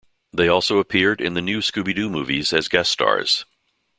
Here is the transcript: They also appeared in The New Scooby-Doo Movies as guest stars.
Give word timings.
They 0.33 0.47
also 0.47 0.79
appeared 0.79 1.21
in 1.21 1.35
The 1.35 1.43
New 1.43 1.59
Scooby-Doo 1.59 2.09
Movies 2.09 2.53
as 2.53 2.67
guest 2.67 2.91
stars. 2.91 3.45